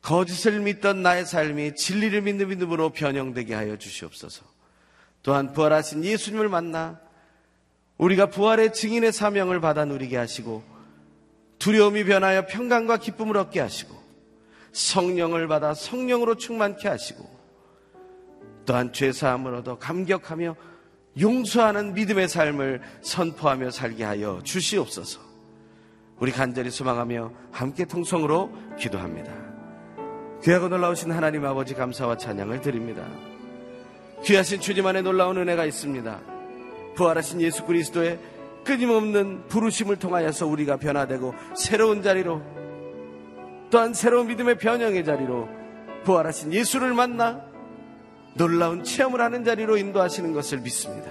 [0.00, 4.46] 거짓을 믿던 나의 삶이 진리를 믿는 믿음으로 변형되게 하여 주시옵소서.
[5.22, 6.98] 또한 부활하신 예수님을 만나
[7.98, 10.71] 우리가 부활의 증인의 사명을 받아 누리게 하시고
[11.62, 13.94] 두려움이 변하여 평강과 기쁨을 얻게 하시고
[14.72, 17.24] 성령을 받아 성령으로 충만케 하시고
[18.66, 20.56] 또한 죄사함을 얻어 감격하며
[21.20, 25.20] 용서하는 믿음의 삶을 선포하며 살게 하여 주시옵소서.
[26.18, 29.32] 우리 간절히 소망하며 함께 통성으로 기도합니다.
[30.42, 33.06] 귀하고 놀라우신 하나님 아버지 감사와 찬양을 드립니다.
[34.24, 36.20] 귀하신 주님 안에 놀라운 은혜가 있습니다.
[36.96, 38.18] 부활하신 예수 그리스도의
[38.64, 42.42] 끊임없는 부르심을 통하여서 우리가 변화되고 새로운 자리로
[43.70, 45.48] 또한 새로운 믿음의 변형의 자리로
[46.04, 47.42] 부활하신 예수를 만나
[48.34, 51.10] 놀라운 체험을 하는 자리로 인도하시는 것을 믿습니다.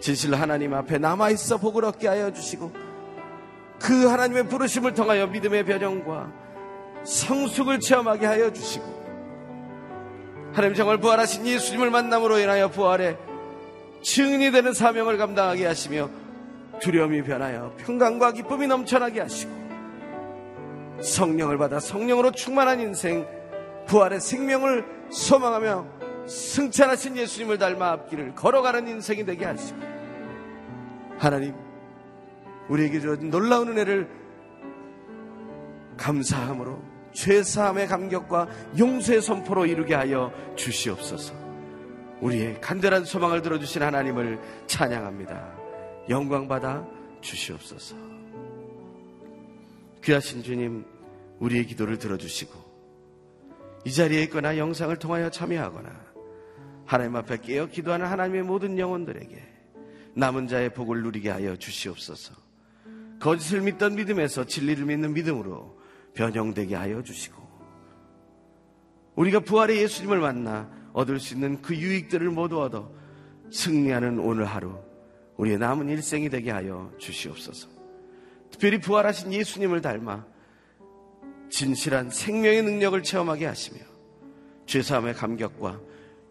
[0.00, 2.72] 진실 하나님 앞에 남아있어 복을 얻게 하여 주시고
[3.80, 6.32] 그 하나님의 부르심을 통하여 믿음의 변형과
[7.04, 9.02] 성숙을 체험하게 하여 주시고
[10.52, 13.16] 하나님 정말 부활하신 예수님을 만남으로 인하여 부활에
[14.02, 16.10] 증인이 되는 사명을 감당하게 하시며
[16.82, 19.52] 두려움이 변하여 평강과 기쁨이 넘쳐나게 하시고
[21.00, 23.26] 성령을 받아 성령으로 충만한 인생
[23.86, 25.86] 부활의 생명을 소망하며
[26.26, 29.78] 승천하신 예수님을 닮아 앞길을 걸어가는 인생이 되게 하시고
[31.18, 31.54] 하나님
[32.68, 34.08] 우리에게 주어진 놀라운 은혜를
[35.96, 36.80] 감사함으로
[37.12, 41.34] 죄사함의 감격과 용서의 선포로 이루게 하여 주시옵소서.
[42.20, 45.61] 우리의 간절한 소망을 들어주신 하나님을 찬양합니다.
[46.08, 46.86] 영광 받아
[47.20, 47.96] 주시옵소서.
[50.02, 50.84] 귀하신 주님,
[51.38, 52.72] 우리의 기도를 들어주시고
[53.84, 55.90] 이 자리에 있거나 영상을 통하여 참여하거나
[56.84, 59.52] 하나님 앞에 깨어 기도하는 하나님의 모든 영혼들에게
[60.14, 62.34] 남은 자의 복을 누리게 하여 주시옵소서.
[63.18, 65.80] 거짓을 믿던 믿음에서 진리를 믿는 믿음으로
[66.14, 67.40] 변형되게 하여 주시고
[69.14, 72.90] 우리가 부활의 예수님을 만나 얻을 수 있는 그 유익들을 모두 얻어
[73.50, 74.78] 승리하는 오늘 하루
[75.36, 77.68] 우리의 남은 일생이 되게 하여 주시옵소서.
[78.50, 80.26] 특별히 부활하신 예수님을 닮아
[81.50, 83.80] 진실한 생명의 능력을 체험하게 하시며
[84.66, 85.80] 죄사함의 감격과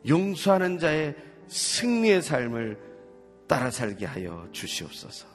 [0.08, 1.16] 용서하는 자의
[1.48, 2.80] 승리의 삶을
[3.48, 5.28] 따라 살게 하여 주시옵소서.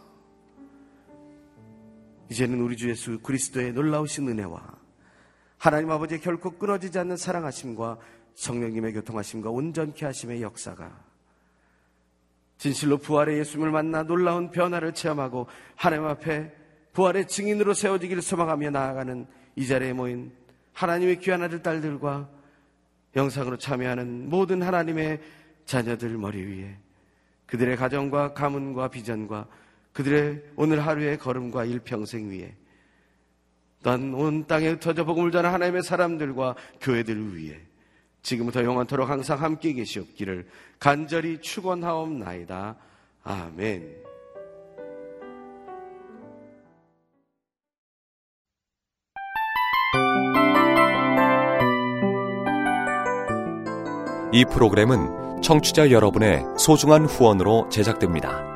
[2.31, 4.77] 이제는 우리 주 예수 그리스도의 놀라우신 은혜와
[5.59, 7.99] 하나님 아버지의 결코 끊어지지 않는 사랑하심과
[8.35, 11.06] 성령님의 교통하심과 온전케 하심의 역사가
[12.59, 16.53] 진실로 부활의 예수님을 만나 놀라운 변화를 체험하고 하나님 앞에
[16.93, 19.27] 부활의 증인으로 세워지기를 소망하며 나아가는
[19.57, 20.33] 이 자리에 모인
[20.73, 22.29] 하나님의 귀한 아들 딸들과
[23.15, 25.21] 영상으로 참여하는 모든 하나님의
[25.65, 26.77] 자녀들 머리 위에
[27.47, 29.47] 그들의 가정과 가문과 비전과
[29.93, 32.55] 그들의 오늘 하루의 걸음과 일평생 위에
[33.83, 37.61] 난 온 땅에 흩어져 복음을 전하는 하나님의 사람들과 교회들 위해
[38.27, 40.49] 지금부터 영원토록 항상 함께 계시옵기를
[40.81, 42.74] 간절히 축원하옵나이다.
[43.22, 44.05] 아멘.
[54.33, 58.56] 이 프로그램은 청취자 여러분의 소중한 후원으로 제작됩니다.